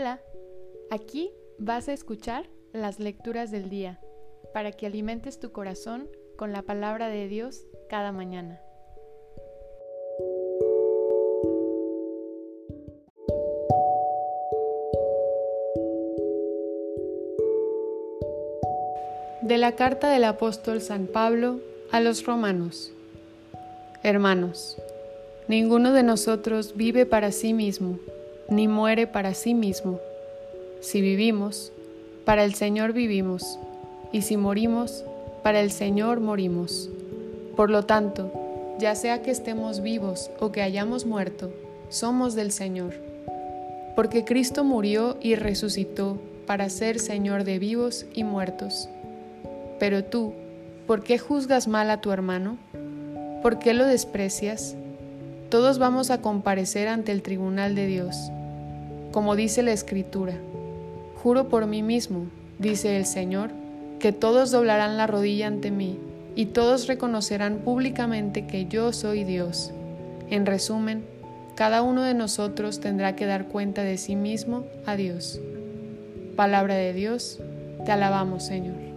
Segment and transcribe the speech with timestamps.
[0.00, 0.20] Hola,
[0.90, 3.98] aquí vas a escuchar las lecturas del día
[4.54, 8.60] para que alimentes tu corazón con la palabra de Dios cada mañana.
[19.42, 21.58] De la carta del apóstol San Pablo
[21.90, 22.92] a los romanos.
[24.04, 24.80] Hermanos,
[25.48, 27.98] ninguno de nosotros vive para sí mismo
[28.48, 30.00] ni muere para sí mismo.
[30.80, 31.70] Si vivimos,
[32.24, 33.58] para el Señor vivimos,
[34.10, 35.04] y si morimos,
[35.42, 36.88] para el Señor morimos.
[37.56, 38.32] Por lo tanto,
[38.78, 41.52] ya sea que estemos vivos o que hayamos muerto,
[41.90, 42.94] somos del Señor.
[43.94, 48.88] Porque Cristo murió y resucitó para ser Señor de vivos y muertos.
[49.78, 50.32] Pero tú,
[50.86, 52.56] ¿por qué juzgas mal a tu hermano?
[53.42, 54.74] ¿Por qué lo desprecias?
[55.50, 58.30] Todos vamos a comparecer ante el tribunal de Dios
[59.12, 60.34] como dice la Escritura.
[61.22, 62.26] Juro por mí mismo,
[62.58, 63.50] dice el Señor,
[63.98, 65.98] que todos doblarán la rodilla ante mí
[66.36, 69.72] y todos reconocerán públicamente que yo soy Dios.
[70.30, 71.04] En resumen,
[71.56, 75.40] cada uno de nosotros tendrá que dar cuenta de sí mismo a Dios.
[76.36, 77.40] Palabra de Dios,
[77.84, 78.87] te alabamos Señor.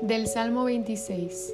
[0.00, 1.52] Del Salmo 26.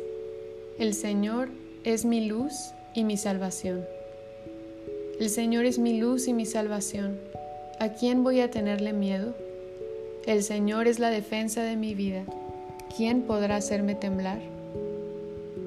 [0.78, 1.48] El Señor
[1.82, 2.52] es mi luz
[2.92, 3.86] y mi salvación.
[5.18, 7.18] El Señor es mi luz y mi salvación.
[7.80, 9.34] ¿A quién voy a tenerle miedo?
[10.26, 12.24] El Señor es la defensa de mi vida.
[12.94, 14.40] ¿Quién podrá hacerme temblar?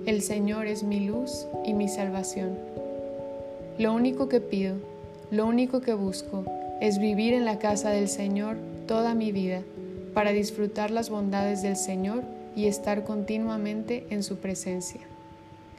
[0.05, 2.59] El Señor es mi luz y mi salvación.
[3.79, 4.75] Lo único que pido,
[5.31, 6.45] lo único que busco,
[6.79, 8.55] es vivir en la casa del Señor
[8.87, 9.63] toda mi vida,
[10.13, 12.23] para disfrutar las bondades del Señor
[12.57, 15.01] y estar continuamente en su presencia.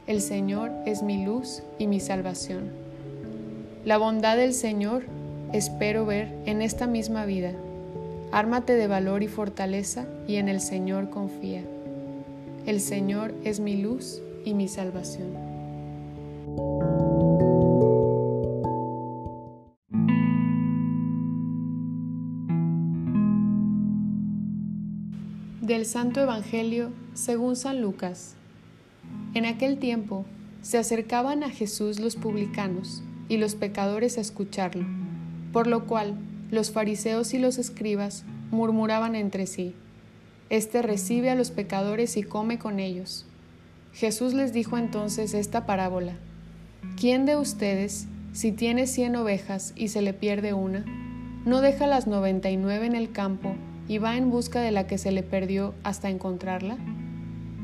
[0.07, 2.71] El Señor es mi luz y mi salvación.
[3.83, 5.03] La bondad del Señor
[5.51, 7.51] espero ver en esta misma vida.
[8.31, 11.63] Ármate de valor y fortaleza y en el Señor confía.
[12.65, 15.48] El Señor es mi luz y mi salvación.
[25.61, 28.35] Del Santo Evangelio según San Lucas.
[29.33, 30.25] En aquel tiempo
[30.61, 34.85] se acercaban a Jesús los publicanos y los pecadores a escucharlo,
[35.51, 36.15] por lo cual
[36.49, 39.75] los fariseos y los escribas murmuraban entre sí,
[40.49, 43.25] Este recibe a los pecadores y come con ellos.
[43.91, 46.13] Jesús les dijo entonces esta parábola,
[46.95, 50.85] ¿quién de ustedes, si tiene cien ovejas y se le pierde una,
[51.45, 53.57] no deja las noventa y nueve en el campo
[53.89, 56.77] y va en busca de la que se le perdió hasta encontrarla?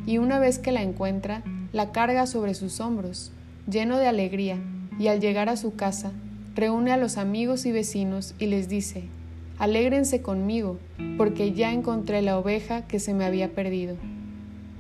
[0.05, 3.31] Y una vez que la encuentra, la carga sobre sus hombros,
[3.69, 4.57] lleno de alegría,
[4.99, 6.11] y al llegar a su casa,
[6.55, 9.03] reúne a los amigos y vecinos y les dice,
[9.59, 10.79] Alégrense conmigo,
[11.17, 13.95] porque ya encontré la oveja que se me había perdido.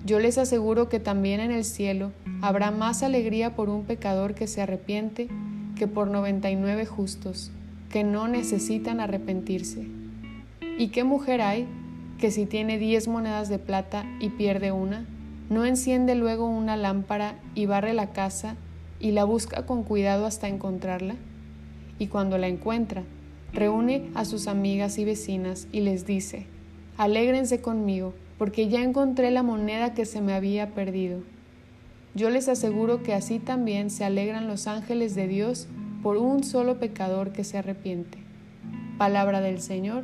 [0.05, 4.47] Yo les aseguro que también en el cielo habrá más alegría por un pecador que
[4.47, 5.29] se arrepiente
[5.75, 7.51] que por noventa y nueve justos,
[7.89, 9.87] que no necesitan arrepentirse.
[10.77, 11.67] ¿Y qué mujer hay
[12.19, 15.05] que si tiene diez monedas de plata y pierde una,
[15.49, 18.57] no enciende luego una lámpara y barre la casa
[18.99, 21.15] y la busca con cuidado hasta encontrarla?
[21.97, 23.03] Y cuando la encuentra,
[23.53, 26.45] reúne a sus amigas y vecinas y les dice,
[26.97, 31.19] Alégrense conmigo, porque ya encontré la moneda que se me había perdido.
[32.15, 35.67] Yo les aseguro que así también se alegran los ángeles de Dios
[36.03, 38.17] por un solo pecador que se arrepiente.
[38.97, 40.03] Palabra del Señor